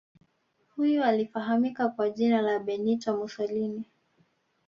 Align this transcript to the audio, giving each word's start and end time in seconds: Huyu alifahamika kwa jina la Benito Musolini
Huyu 0.75 1.03
alifahamika 1.03 1.89
kwa 1.89 2.09
jina 2.09 2.41
la 2.41 2.59
Benito 2.59 3.17
Musolini 3.17 3.83